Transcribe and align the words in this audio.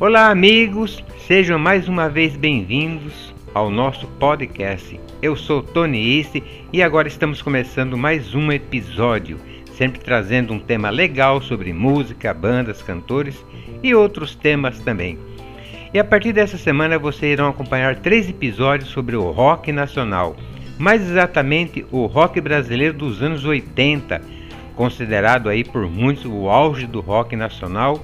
Olá, 0.00 0.30
amigos, 0.30 1.04
sejam 1.26 1.58
mais 1.58 1.86
uma 1.86 2.08
vez 2.08 2.34
bem-vindos 2.34 3.34
ao 3.52 3.70
nosso 3.70 4.06
podcast. 4.18 4.98
Eu 5.20 5.36
sou 5.36 5.62
Tony 5.62 6.18
Isse 6.18 6.42
e 6.72 6.82
agora 6.82 7.06
estamos 7.06 7.42
começando 7.42 7.98
mais 7.98 8.34
um 8.34 8.50
episódio, 8.50 9.36
sempre 9.76 10.00
trazendo 10.00 10.54
um 10.54 10.58
tema 10.58 10.88
legal 10.88 11.42
sobre 11.42 11.70
música, 11.74 12.32
bandas, 12.32 12.80
cantores 12.80 13.44
e 13.82 13.94
outros 13.94 14.34
temas 14.34 14.80
também. 14.80 15.18
E 15.92 15.98
a 15.98 16.04
partir 16.04 16.32
dessa 16.32 16.56
semana 16.56 16.98
vocês 16.98 17.34
irão 17.34 17.50
acompanhar 17.50 17.96
três 17.96 18.26
episódios 18.26 18.88
sobre 18.88 19.16
o 19.16 19.30
rock 19.30 19.70
nacional, 19.70 20.34
mais 20.78 21.02
exatamente 21.02 21.84
o 21.92 22.06
rock 22.06 22.40
brasileiro 22.40 22.96
dos 22.96 23.20
anos 23.20 23.44
80, 23.44 24.18
considerado 24.74 25.50
aí 25.50 25.62
por 25.62 25.86
muitos 25.86 26.24
o 26.24 26.48
auge 26.48 26.86
do 26.86 27.02
rock 27.02 27.36
nacional 27.36 28.02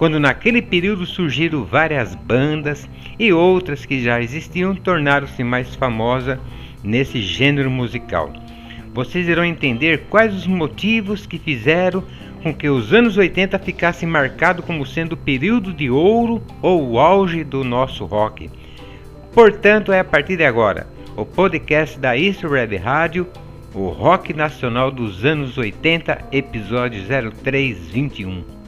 quando 0.00 0.18
naquele 0.18 0.62
período 0.62 1.04
surgiram 1.04 1.62
várias 1.62 2.14
bandas 2.14 2.88
e 3.18 3.34
outras 3.34 3.84
que 3.84 4.02
já 4.02 4.18
existiam 4.18 4.74
tornaram-se 4.74 5.44
mais 5.44 5.74
famosas 5.74 6.38
nesse 6.82 7.20
gênero 7.20 7.70
musical. 7.70 8.32
Vocês 8.94 9.28
irão 9.28 9.44
entender 9.44 10.06
quais 10.08 10.34
os 10.34 10.46
motivos 10.46 11.26
que 11.26 11.38
fizeram 11.38 12.02
com 12.42 12.54
que 12.54 12.66
os 12.66 12.94
anos 12.94 13.18
80 13.18 13.58
ficassem 13.58 14.08
marcados 14.08 14.64
como 14.64 14.86
sendo 14.86 15.12
o 15.12 15.18
período 15.18 15.70
de 15.70 15.90
ouro 15.90 16.42
ou 16.62 16.92
o 16.92 16.98
auge 16.98 17.44
do 17.44 17.62
nosso 17.62 18.06
rock. 18.06 18.48
Portanto, 19.34 19.92
é 19.92 20.00
a 20.00 20.04
partir 20.04 20.38
de 20.38 20.46
agora 20.46 20.86
o 21.14 21.26
podcast 21.26 21.98
da 21.98 22.16
East 22.16 22.42
Web 22.42 22.74
Rádio, 22.78 23.26
o 23.74 23.88
rock 23.88 24.32
nacional 24.32 24.90
dos 24.90 25.26
anos 25.26 25.58
80, 25.58 26.28
episódio 26.32 27.02
0321. 27.02 28.59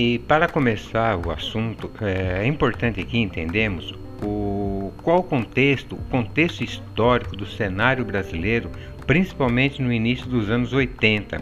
E 0.00 0.20
para 0.20 0.46
começar 0.46 1.16
o 1.16 1.32
assunto, 1.32 1.90
é 2.00 2.46
importante 2.46 3.00
aqui 3.00 3.18
entendemos 3.18 3.92
o 4.22 4.92
qual 5.02 5.24
contexto, 5.24 5.96
o 5.96 6.02
contexto 6.08 6.62
histórico 6.62 7.34
do 7.34 7.44
cenário 7.44 8.04
brasileiro, 8.04 8.70
principalmente 9.08 9.82
no 9.82 9.92
início 9.92 10.28
dos 10.28 10.50
anos 10.50 10.72
80. 10.72 11.40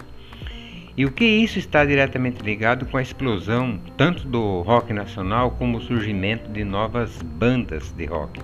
E 0.96 1.04
o 1.04 1.12
que 1.12 1.26
isso 1.26 1.58
está 1.58 1.84
diretamente 1.84 2.42
ligado 2.42 2.86
com 2.86 2.96
a 2.96 3.02
explosão 3.02 3.78
tanto 3.94 4.26
do 4.26 4.62
rock 4.62 4.90
nacional 4.90 5.50
como 5.50 5.76
o 5.76 5.82
surgimento 5.82 6.50
de 6.50 6.64
novas 6.64 7.20
bandas 7.20 7.92
de 7.92 8.06
rock. 8.06 8.40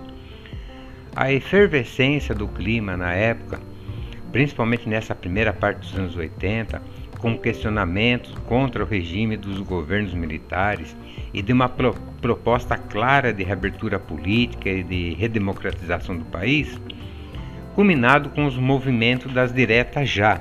A 1.16 1.32
efervescência 1.32 2.34
do 2.34 2.48
clima 2.48 2.98
na 2.98 3.14
época, 3.14 3.60
principalmente 4.30 4.86
nessa 4.86 5.14
primeira 5.14 5.54
parte 5.54 5.78
dos 5.78 5.98
anos 5.98 6.14
80, 6.14 6.82
com 7.22 7.38
questionamentos 7.38 8.34
contra 8.46 8.82
o 8.82 8.86
regime 8.86 9.36
dos 9.36 9.60
governos 9.60 10.12
militares 10.12 10.94
e 11.32 11.40
de 11.40 11.52
uma 11.52 11.68
pro 11.68 11.94
proposta 12.20 12.76
clara 12.76 13.32
de 13.32 13.42
reabertura 13.42 13.98
política 13.98 14.68
e 14.68 14.82
de 14.82 15.14
redemocratização 15.14 16.16
do 16.16 16.24
país, 16.26 16.80
culminado 17.74 18.28
com 18.30 18.44
os 18.44 18.56
movimentos 18.56 19.32
das 19.32 19.52
diretas 19.52 20.08
já. 20.08 20.40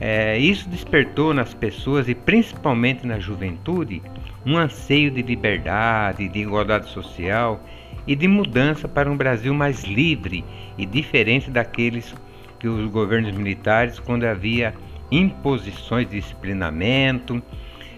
É, 0.00 0.36
isso 0.38 0.68
despertou 0.68 1.32
nas 1.32 1.54
pessoas 1.54 2.08
e 2.08 2.14
principalmente 2.14 3.06
na 3.06 3.20
juventude 3.20 4.02
um 4.44 4.56
anseio 4.56 5.10
de 5.10 5.22
liberdade, 5.22 6.28
de 6.28 6.40
igualdade 6.40 6.88
social 6.90 7.60
e 8.06 8.16
de 8.16 8.26
mudança 8.26 8.88
para 8.88 9.10
um 9.10 9.16
Brasil 9.16 9.54
mais 9.54 9.84
livre 9.84 10.44
e 10.76 10.84
diferente 10.84 11.50
daqueles 11.50 12.12
que 12.58 12.66
os 12.66 12.90
governos 12.90 13.32
militares, 13.32 14.00
quando 14.00 14.24
havia 14.24 14.74
imposições 15.12 16.08
de 16.08 16.18
disciplinamento, 16.18 17.42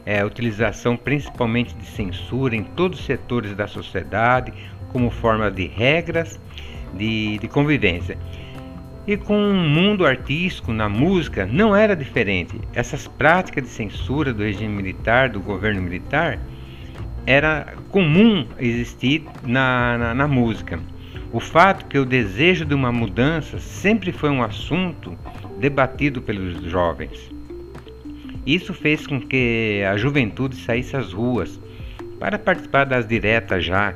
é, 0.05 0.25
utilização 0.25 0.97
principalmente 0.97 1.75
de 1.75 1.87
censura 1.87 2.55
em 2.57 2.63
todos 2.63 2.99
os 2.99 3.07
setores 3.07 3.55
da 3.55 3.67
sociedade, 3.67 4.53
como 4.93 5.11
forma 5.11 5.51
de 5.51 5.67
regras 5.67 6.41
de, 6.93 7.39
de 7.39 7.49
convivência. 7.49 8.19
E 9.07 9.17
com 9.17 9.51
o 9.51 9.55
mundo 9.55 10.07
artístico, 10.07 10.73
na 10.73 10.89
música, 10.89 11.47
não 11.47 11.77
era 11.77 11.95
diferente. 11.95 12.59
Essas 12.73 13.07
práticas 13.07 13.65
de 13.65 13.69
censura 13.69 14.33
do 14.33 14.43
regime 14.43 14.75
militar, 14.75 15.29
do 15.29 15.41
governo 15.41 15.83
militar, 15.83 16.39
era 17.27 17.75
comum 17.91 18.47
existir 18.59 19.25
na, 19.43 19.99
na, 19.99 20.15
na 20.15 20.29
música. 20.29 20.81
O 21.33 21.41
fato 21.41 21.87
que 21.87 21.99
o 21.99 22.05
desejo 22.05 22.65
de 22.65 22.75
uma 22.75 22.93
mudança 22.93 23.59
sempre 23.59 24.13
foi 24.13 24.31
um 24.31 24.43
assunto 24.43 25.19
debatido 25.59 26.21
pelos 26.21 26.63
jovens. 26.71 27.31
Isso 28.47 28.75
fez 28.75 29.07
com 29.07 29.21
que 29.21 29.83
a 29.89 29.97
juventude 29.97 30.57
saísse 30.57 30.97
às 30.97 31.13
ruas 31.13 31.59
para 32.19 32.39
participar 32.39 32.85
das 32.85 33.07
diretas 33.07 33.65
já. 33.65 33.95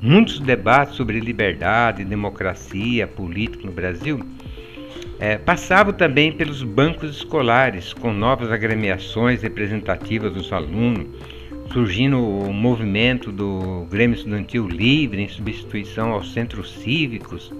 Muitos 0.00 0.40
debates 0.40 0.94
sobre 0.94 1.20
liberdade, 1.20 2.04
democracia, 2.04 3.06
política 3.06 3.66
no 3.66 3.72
Brasil 3.72 4.20
é, 5.20 5.36
passavam 5.36 5.92
também 5.92 6.32
pelos 6.32 6.62
bancos 6.62 7.16
escolares, 7.16 7.92
com 7.92 8.10
novas 8.10 8.50
agremiações 8.50 9.42
representativas 9.42 10.32
dos 10.32 10.50
alunos, 10.50 11.06
surgindo 11.70 12.18
o 12.18 12.52
movimento 12.52 13.30
do 13.30 13.86
Grêmio 13.90 14.16
Estudantil 14.16 14.66
Livre 14.66 15.20
em 15.20 15.28
substituição 15.28 16.12
aos 16.12 16.32
centros 16.32 16.72
cívicos 16.72 17.52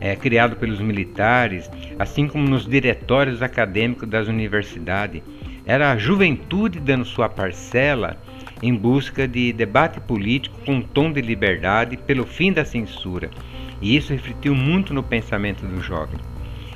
é, 0.00 0.14
criado 0.16 0.56
pelos 0.56 0.80
militares, 0.80 1.70
assim 1.98 2.28
como 2.28 2.48
nos 2.48 2.66
diretórios 2.66 3.42
acadêmicos 3.42 4.08
das 4.08 4.28
universidades. 4.28 5.22
Era 5.64 5.92
a 5.92 5.98
juventude 5.98 6.78
dando 6.78 7.04
sua 7.04 7.28
parcela 7.28 8.16
em 8.62 8.74
busca 8.74 9.26
de 9.26 9.52
debate 9.52 10.00
político 10.00 10.58
com 10.64 10.76
um 10.76 10.82
tom 10.82 11.12
de 11.12 11.20
liberdade 11.20 11.96
pelo 11.96 12.24
fim 12.24 12.52
da 12.52 12.64
censura. 12.64 13.30
E 13.80 13.96
isso 13.96 14.12
refletiu 14.12 14.54
muito 14.54 14.94
no 14.94 15.02
pensamento 15.02 15.66
do 15.66 15.80
jovem. 15.80 16.18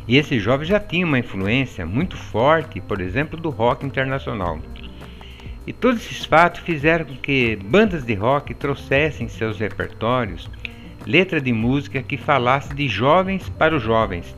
E 0.07 0.17
esse 0.17 0.39
jovem 0.39 0.67
já 0.67 0.81
tinha 0.81 1.07
uma 1.07 1.19
influência 1.19 1.87
muito 1.87 2.17
forte, 2.17 2.81
por 2.81 3.01
exemplo, 3.01 3.41
do 3.41 3.49
rock 3.49 3.87
internacional. 3.87 4.59
E 5.67 5.73
todos 5.73 6.01
esses 6.01 6.25
fatos 6.25 6.63
fizeram 6.63 7.05
com 7.05 7.15
que 7.15 7.57
bandas 7.57 8.05
de 8.05 8.15
rock 8.15 8.55
trouxessem 8.55 9.29
seus 9.29 9.59
repertórios 9.59 10.51
letra 11.07 11.41
de 11.41 11.53
música 11.53 12.03
que 12.03 12.17
falasse 12.17 12.75
de 12.75 12.89
jovens 12.89 13.49
para 13.49 13.77
os 13.77 13.83
jovens. 13.83 14.37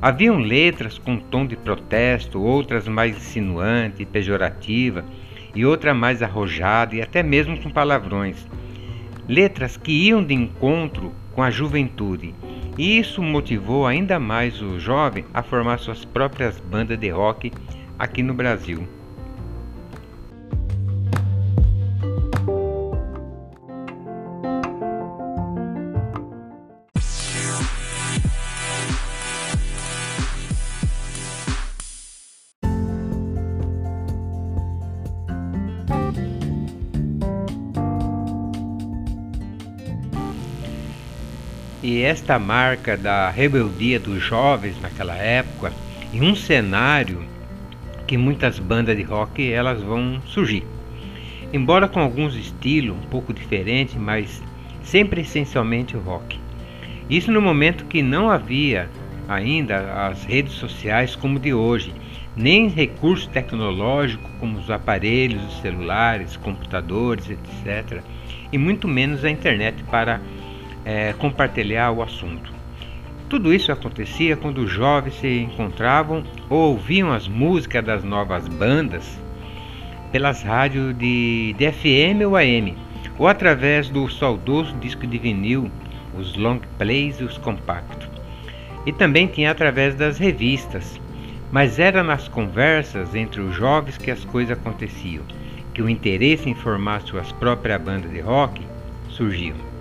Haviam 0.00 0.38
letras 0.38 0.98
com 0.98 1.16
tom 1.16 1.46
de 1.46 1.56
protesto, 1.56 2.42
outras 2.42 2.88
mais 2.88 3.16
insinuante 3.16 4.02
e 4.02 4.06
pejorativa, 4.06 5.04
e 5.54 5.64
outra 5.64 5.94
mais 5.94 6.22
arrojada 6.22 6.96
e 6.96 7.02
até 7.02 7.22
mesmo 7.22 7.56
com 7.60 7.70
palavrões. 7.70 8.46
Letras 9.28 9.76
que 9.76 9.92
iam 9.92 10.24
de 10.24 10.34
encontro 10.34 11.12
com 11.32 11.42
a 11.42 11.50
juventude. 11.50 12.34
E 12.76 12.98
isso 12.98 13.22
motivou 13.22 13.86
ainda 13.86 14.18
mais 14.18 14.60
o 14.60 14.78
jovem 14.80 15.24
a 15.32 15.42
formar 15.42 15.78
suas 15.78 16.04
próprias 16.04 16.58
bandas 16.58 16.98
de 16.98 17.08
rock 17.10 17.52
aqui 17.98 18.22
no 18.22 18.34
Brasil. 18.34 18.88
Esta 42.00 42.38
marca 42.38 42.96
da 42.96 43.28
rebeldia 43.28 44.00
dos 44.00 44.22
jovens 44.22 44.80
naquela 44.80 45.14
época, 45.16 45.72
em 46.12 46.22
um 46.22 46.34
cenário 46.34 47.22
que 48.06 48.16
muitas 48.16 48.58
bandas 48.58 48.96
de 48.96 49.02
rock 49.02 49.52
elas 49.52 49.82
vão 49.82 50.20
surgir. 50.26 50.64
Embora 51.52 51.88
com 51.88 52.00
alguns 52.00 52.34
estilos 52.34 52.96
um 52.96 53.08
pouco 53.08 53.32
diferentes, 53.32 53.94
mas 53.96 54.42
sempre 54.82 55.20
essencialmente 55.20 55.96
rock. 55.96 56.38
Isso 57.10 57.30
no 57.30 57.42
momento 57.42 57.84
que 57.84 58.02
não 58.02 58.30
havia 58.30 58.88
ainda 59.28 60.06
as 60.06 60.24
redes 60.24 60.52
sociais 60.52 61.14
como 61.14 61.38
de 61.38 61.52
hoje, 61.52 61.92
nem 62.36 62.68
recurso 62.68 63.28
tecnológico 63.28 64.28
como 64.40 64.58
os 64.58 64.70
aparelhos, 64.70 65.44
os 65.44 65.60
celulares, 65.60 66.36
computadores, 66.36 67.28
etc. 67.30 68.02
E 68.50 68.58
muito 68.58 68.88
menos 68.88 69.24
a 69.24 69.30
internet 69.30 69.82
para 69.84 70.20
é, 70.84 71.12
compartilhar 71.14 71.90
o 71.90 72.02
assunto. 72.02 72.52
Tudo 73.28 73.52
isso 73.54 73.72
acontecia 73.72 74.36
quando 74.36 74.58
os 74.58 74.70
jovens 74.70 75.14
se 75.14 75.40
encontravam 75.40 76.22
ou 76.50 76.72
ouviam 76.72 77.12
as 77.12 77.26
músicas 77.26 77.84
das 77.84 78.04
novas 78.04 78.46
bandas 78.46 79.18
pelas 80.12 80.42
rádios 80.42 80.94
de, 80.98 81.54
de 81.56 81.72
FM 81.72 82.26
ou 82.26 82.36
AM, 82.36 82.76
ou 83.18 83.26
através 83.26 83.88
do 83.88 84.08
saudoso 84.10 84.76
disco 84.76 85.06
de 85.06 85.16
vinil, 85.16 85.70
os 86.14 86.36
long 86.36 86.60
plays 86.76 87.18
e 87.20 87.24
os 87.24 87.38
compactos. 87.38 88.06
E 88.84 88.92
também 88.92 89.26
tinha 89.26 89.50
através 89.50 89.94
das 89.94 90.18
revistas, 90.18 91.00
mas 91.50 91.78
era 91.78 92.02
nas 92.02 92.28
conversas 92.28 93.14
entre 93.14 93.40
os 93.40 93.54
jovens 93.54 93.96
que 93.96 94.10
as 94.10 94.24
coisas 94.26 94.58
aconteciam, 94.58 95.24
que 95.72 95.80
o 95.80 95.88
interesse 95.88 96.50
em 96.50 96.54
formar 96.54 97.00
suas 97.00 97.32
próprias 97.32 97.80
bandas 97.80 98.10
de 98.10 98.20
rock 98.20 98.60
surgiu. 99.08 99.71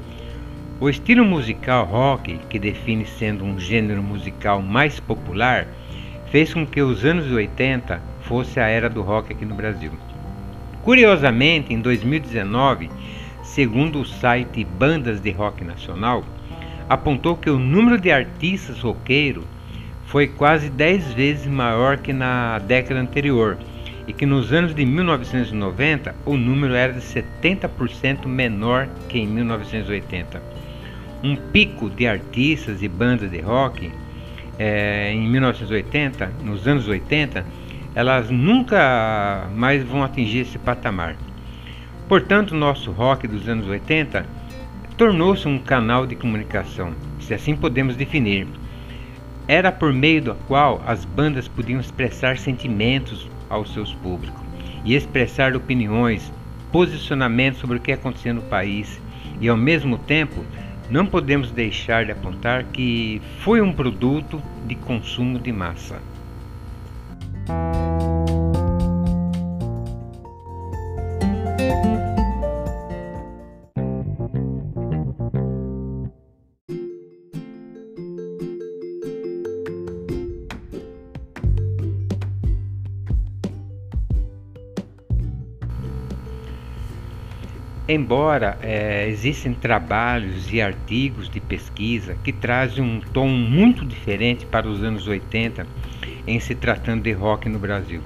O 0.81 0.89
estilo 0.89 1.23
musical 1.23 1.85
rock, 1.85 2.39
que 2.49 2.57
define 2.57 3.05
sendo 3.05 3.45
um 3.45 3.59
gênero 3.59 4.01
musical 4.01 4.63
mais 4.63 4.99
popular, 4.99 5.67
fez 6.31 6.55
com 6.55 6.65
que 6.65 6.81
os 6.81 7.05
anos 7.05 7.31
80 7.31 8.01
fosse 8.21 8.59
a 8.59 8.67
era 8.67 8.89
do 8.89 9.03
rock 9.03 9.31
aqui 9.31 9.45
no 9.45 9.53
Brasil. 9.53 9.91
Curiosamente, 10.81 11.71
em 11.71 11.79
2019, 11.79 12.89
segundo 13.43 14.01
o 14.01 14.05
site 14.05 14.65
Bandas 14.65 15.21
de 15.21 15.29
Rock 15.29 15.63
Nacional, 15.63 16.25
apontou 16.89 17.37
que 17.37 17.51
o 17.51 17.59
número 17.59 18.01
de 18.01 18.11
artistas 18.11 18.79
roqueiros 18.79 19.45
foi 20.07 20.25
quase 20.25 20.67
10 20.67 21.13
vezes 21.13 21.45
maior 21.45 21.99
que 21.99 22.11
na 22.11 22.57
década 22.57 22.99
anterior 22.99 23.55
e 24.07 24.13
que 24.13 24.25
nos 24.25 24.51
anos 24.51 24.73
de 24.73 24.83
1990 24.83 26.15
o 26.25 26.35
número 26.35 26.73
era 26.73 26.91
de 26.91 27.01
70% 27.01 28.25
menor 28.25 28.89
que 29.07 29.19
em 29.19 29.27
1980. 29.27 30.70
Um 31.23 31.35
pico 31.35 31.89
de 31.89 32.07
artistas 32.07 32.81
e 32.81 32.87
bandas 32.87 33.29
de 33.29 33.39
rock 33.39 33.91
é, 34.57 35.11
em 35.13 35.27
1980, 35.27 36.31
nos 36.43 36.67
anos 36.67 36.87
80, 36.87 37.45
elas 37.93 38.29
nunca 38.29 39.49
mais 39.55 39.83
vão 39.83 40.03
atingir 40.03 40.39
esse 40.39 40.57
patamar. 40.57 41.15
Portanto, 42.07 42.55
nosso 42.55 42.91
rock 42.91 43.27
dos 43.27 43.47
anos 43.47 43.67
80 43.67 44.25
tornou-se 44.97 45.47
um 45.47 45.57
canal 45.57 46.05
de 46.05 46.15
comunicação, 46.15 46.93
se 47.19 47.33
assim 47.33 47.55
podemos 47.55 47.95
definir. 47.95 48.47
Era 49.47 49.71
por 49.71 49.91
meio 49.91 50.21
do 50.21 50.35
qual 50.47 50.81
as 50.85 51.05
bandas 51.05 51.47
podiam 51.47 51.79
expressar 51.79 52.37
sentimentos 52.37 53.27
aos 53.49 53.73
seus 53.73 53.93
públicos 53.95 54.39
e 54.85 54.95
expressar 54.95 55.55
opiniões, 55.55 56.31
posicionamentos 56.71 57.59
sobre 57.59 57.77
o 57.77 57.81
que 57.81 57.91
acontecia 57.91 58.33
no 58.33 58.41
país 58.43 59.01
e 59.39 59.49
ao 59.49 59.57
mesmo 59.57 59.97
tempo 59.97 60.45
não 60.91 61.05
podemos 61.05 61.51
deixar 61.51 62.03
de 62.03 62.11
apontar 62.11 62.65
que 62.65 63.21
foi 63.39 63.61
um 63.61 63.71
produto 63.71 64.41
de 64.67 64.75
consumo 64.75 65.39
de 65.39 65.49
massa. 65.49 66.01
Embora 87.93 88.57
é, 88.61 89.05
existem 89.09 89.53
trabalhos 89.53 90.49
e 90.53 90.61
artigos 90.61 91.29
de 91.29 91.41
pesquisa 91.41 92.15
que 92.23 92.31
trazem 92.31 92.81
um 92.81 93.01
tom 93.01 93.27
muito 93.27 93.83
diferente 93.83 94.45
para 94.45 94.65
os 94.65 94.81
anos 94.81 95.09
80 95.09 95.67
em 96.25 96.39
se 96.39 96.55
tratando 96.55 97.03
de 97.03 97.11
rock 97.11 97.49
no 97.49 97.59
Brasil. 97.59 98.01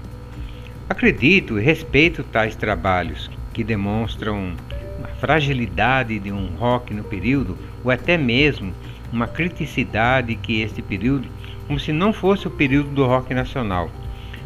Acredito 0.90 1.60
e 1.60 1.62
respeito 1.62 2.24
tais 2.24 2.56
trabalhos 2.56 3.30
que 3.54 3.64
demonstram 3.64 4.56
uma 4.98 5.08
fragilidade 5.20 6.18
de 6.18 6.32
um 6.32 6.48
rock 6.56 6.92
no 6.92 7.04
período 7.04 7.56
ou 7.84 7.92
até 7.92 8.18
mesmo 8.18 8.74
uma 9.14 9.28
criticidade 9.28 10.34
que 10.34 10.62
este 10.62 10.82
período, 10.82 11.28
como 11.68 11.80
se 11.80 11.94
não 11.94 12.12
fosse 12.12 12.48
o 12.48 12.52
período 12.52 12.90
do 12.90 13.06
rock 13.06 13.36
nacional. 13.36 13.92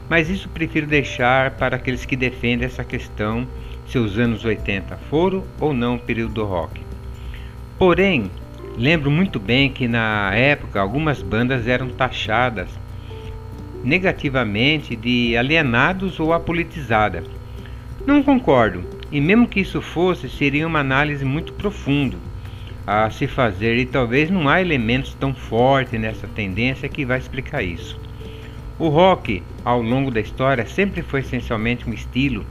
Mas 0.09 0.29
isso 0.29 0.49
prefiro 0.49 0.85
deixar 0.85 1.51
para 1.51 1.77
aqueles 1.77 2.03
que 2.03 2.17
defendem 2.17 2.65
essa 2.65 2.83
questão 2.83 3.47
se 3.89 3.97
os 3.97 4.19
anos 4.19 4.45
80 4.45 4.95
foram 5.09 5.43
ou 5.59 5.73
não 5.73 5.95
o 5.95 5.99
período 5.99 6.35
do 6.35 6.45
rock. 6.45 6.81
Porém, 7.77 8.29
lembro 8.77 9.09
muito 9.09 9.39
bem 9.39 9.71
que 9.71 9.87
na 9.87 10.33
época 10.33 10.79
algumas 10.79 11.21
bandas 11.21 11.67
eram 11.67 11.89
taxadas 11.89 12.69
negativamente 13.83 14.95
de 14.95 15.35
alienados 15.35 16.19
ou 16.19 16.33
apolitizadas. 16.33 17.25
Não 18.05 18.21
concordo, 18.21 18.83
e 19.11 19.19
mesmo 19.19 19.47
que 19.47 19.61
isso 19.61 19.81
fosse, 19.81 20.29
seria 20.29 20.67
uma 20.67 20.79
análise 20.79 21.25
muito 21.25 21.53
profunda 21.53 22.17
a 22.85 23.09
se 23.09 23.27
fazer 23.27 23.77
e 23.77 23.85
talvez 23.85 24.29
não 24.29 24.49
há 24.49 24.61
elementos 24.61 25.13
tão 25.13 25.33
fortes 25.33 25.99
nessa 25.99 26.27
tendência 26.27 26.89
que 26.89 27.05
vai 27.05 27.17
explicar 27.17 27.63
isso. 27.63 27.99
O 28.77 28.87
rock, 28.87 29.43
ao 29.63 29.81
longo 29.81 30.09
da 30.09 30.19
história, 30.19 30.65
sempre 30.65 31.01
foi 31.01 31.19
essencialmente 31.19 31.87
um 31.87 31.93
estilo 31.93 32.45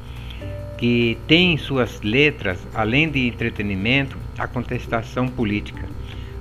que 0.79 1.19
tem 1.27 1.55
em 1.55 1.59
suas 1.59 2.01
letras, 2.03 2.65
além 2.73 3.11
de 3.11 3.27
entretenimento, 3.27 4.17
a 4.39 4.47
contestação 4.47 5.27
política. 5.27 5.85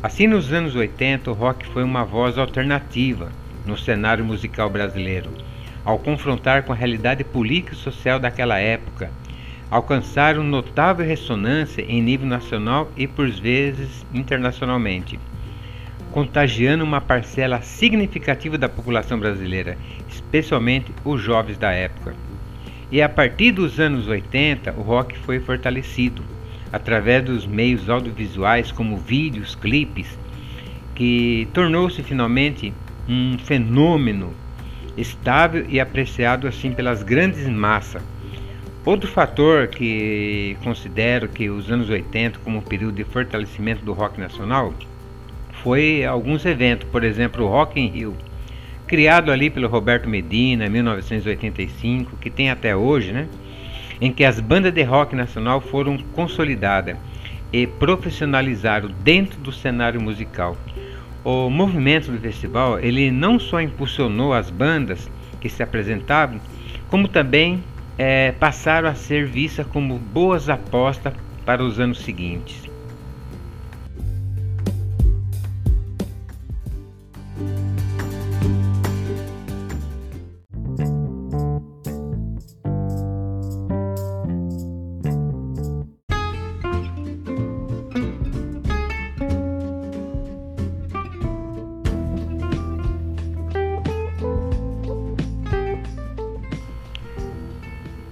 Assim, 0.01 0.27
nos 0.27 0.53
anos 0.53 0.75
80, 0.75 1.31
o 1.31 1.33
rock 1.33 1.65
foi 1.67 1.83
uma 1.83 2.05
voz 2.05 2.37
alternativa 2.37 3.31
no 3.65 3.75
cenário 3.75 4.23
musical 4.23 4.69
brasileiro, 4.69 5.31
ao 5.83 5.97
confrontar 5.97 6.63
com 6.63 6.71
a 6.71 6.75
realidade 6.75 7.23
política 7.23 7.73
e 7.73 7.77
social 7.77 8.19
daquela 8.19 8.59
época, 8.59 9.11
alcançaram 9.71 10.43
notável 10.43 11.05
ressonância 11.05 11.81
em 11.81 12.01
nível 12.01 12.27
nacional 12.27 12.91
e, 12.95 13.07
por 13.07 13.27
vezes, 13.29 14.05
internacionalmente, 14.13 15.19
contagiando 16.11 16.83
uma 16.83 17.01
parcela 17.01 17.61
significativa 17.61 18.57
da 18.57 18.69
população 18.69 19.19
brasileira, 19.19 19.77
especialmente 20.07 20.93
os 21.03 21.21
jovens 21.21 21.57
da 21.57 21.71
época. 21.71 22.26
E 22.89 23.01
a 23.01 23.09
partir 23.09 23.51
dos 23.51 23.79
anos 23.79 24.07
80, 24.07 24.73
o 24.77 24.81
rock 24.81 25.17
foi 25.19 25.39
fortalecido 25.39 26.23
através 26.71 27.23
dos 27.23 27.45
meios 27.45 27.89
audiovisuais 27.89 28.71
como 28.71 28.97
vídeos, 28.97 29.55
clipes, 29.55 30.17
que 30.95 31.47
tornou-se 31.53 32.01
finalmente 32.01 32.73
um 33.07 33.37
fenômeno 33.37 34.33
estável 34.97 35.65
e 35.67 35.79
apreciado 35.79 36.47
assim 36.47 36.71
pelas 36.71 37.03
grandes 37.03 37.47
massas. 37.49 38.01
Outro 38.85 39.09
fator 39.09 39.67
que 39.67 40.55
considero 40.63 41.27
que 41.27 41.49
os 41.49 41.69
anos 41.69 41.89
80 41.89 42.39
como 42.39 42.59
um 42.59 42.61
período 42.61 42.95
de 42.95 43.03
fortalecimento 43.03 43.83
do 43.83 43.91
rock 43.91 44.17
nacional 44.17 44.73
foi 45.61 46.05
alguns 46.05 46.45
eventos, 46.45 46.87
por 46.89 47.03
exemplo, 47.03 47.43
o 47.43 47.49
Rock 47.49 47.77
in 47.77 47.87
Rio, 47.87 48.15
criado 48.87 49.31
ali 49.31 49.49
pelo 49.49 49.67
Roberto 49.67 50.07
Medina 50.07 50.65
em 50.65 50.69
1985, 50.69 52.15
que 52.17 52.29
tem 52.29 52.49
até 52.49 52.75
hoje, 52.75 53.11
né? 53.11 53.27
Em 53.99 54.11
que 54.11 54.23
as 54.23 54.39
bandas 54.39 54.73
de 54.73 54.81
rock 54.83 55.15
nacional 55.15 55.59
foram 55.59 55.97
consolidadas 56.13 56.95
e 57.51 57.67
profissionalizaram 57.67 58.89
dentro 59.03 59.39
do 59.39 59.51
cenário 59.51 60.01
musical. 60.01 60.55
O 61.23 61.49
movimento 61.49 62.11
do 62.11 62.17
festival, 62.17 62.79
ele 62.79 63.11
não 63.11 63.37
só 63.37 63.59
impulsionou 63.59 64.33
as 64.33 64.49
bandas 64.49 65.09
que 65.41 65.49
se 65.49 65.61
apresentavam, 65.61 66.39
como 66.89 67.07
também 67.07 67.61
é, 67.97 68.31
passaram 68.31 68.87
a 68.87 68.95
ser 68.95 69.25
vistas 69.25 69.67
como 69.67 69.97
boas 69.97 70.49
apostas 70.49 71.13
para 71.45 71.63
os 71.63 71.79
anos 71.79 71.99
seguintes. 71.99 72.76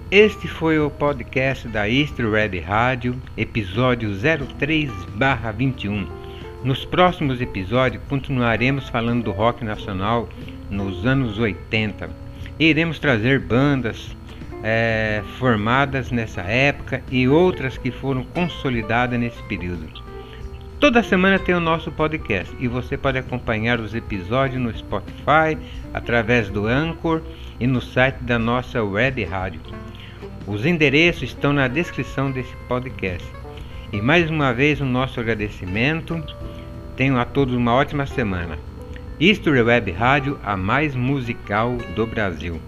Este 0.08 0.46
foi 0.46 0.78
o 0.78 0.88
podcast 0.88 1.66
da 1.66 1.90
East 1.90 2.16
Red 2.20 2.60
Rádio, 2.60 3.20
episódio 3.36 4.10
03/21. 4.10 6.06
Nos 6.62 6.84
próximos 6.84 7.40
episódios 7.40 8.00
continuaremos 8.08 8.88
falando 8.88 9.24
do 9.24 9.32
rock 9.32 9.64
nacional 9.64 10.28
nos 10.70 11.04
anos 11.04 11.40
80. 11.40 12.08
E 12.56 12.66
iremos 12.66 13.00
trazer 13.00 13.40
bandas 13.40 14.16
é, 14.62 15.24
formadas 15.40 16.12
nessa 16.12 16.42
época 16.42 17.02
e 17.10 17.26
outras 17.26 17.76
que 17.76 17.90
foram 17.90 18.22
consolidadas 18.26 19.18
nesse 19.18 19.42
período. 19.42 19.88
Toda 20.78 21.02
semana 21.02 21.36
tem 21.36 21.52
o 21.52 21.60
nosso 21.60 21.90
podcast 21.90 22.54
e 22.60 22.68
você 22.68 22.96
pode 22.96 23.18
acompanhar 23.18 23.80
os 23.80 23.92
episódios 23.92 24.62
no 24.62 24.72
Spotify, 24.72 25.58
através 25.92 26.48
do 26.48 26.68
Anchor 26.68 27.22
e 27.58 27.66
no 27.66 27.80
site 27.80 28.22
da 28.22 28.38
nossa 28.38 28.84
web 28.84 29.24
rádio. 29.24 29.60
Os 30.46 30.64
endereços 30.64 31.24
estão 31.24 31.52
na 31.52 31.66
descrição 31.66 32.30
desse 32.30 32.54
podcast. 32.68 33.26
E 33.92 34.00
mais 34.00 34.30
uma 34.30 34.54
vez 34.54 34.80
o 34.80 34.84
nosso 34.84 35.18
agradecimento. 35.18 36.22
Tenham 36.96 37.18
a 37.18 37.24
todos 37.24 37.52
uma 37.54 37.74
ótima 37.74 38.06
semana. 38.06 38.56
History 39.18 39.60
Web 39.60 39.90
Rádio, 39.90 40.38
a 40.44 40.56
mais 40.56 40.94
musical 40.94 41.76
do 41.96 42.06
Brasil. 42.06 42.60